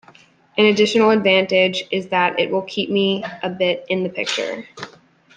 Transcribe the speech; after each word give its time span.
An 0.57 0.65
additional 0.65 1.11
advantage 1.11 1.83
is 1.91 2.07
that 2.07 2.39
it 2.39 2.49
will 2.49 2.63
keep 2.63 2.89
me 2.89 3.23
a 3.43 3.49
bit 3.51 3.85
'in 3.87 4.01
the 4.01 4.09
picture'. 4.09 4.65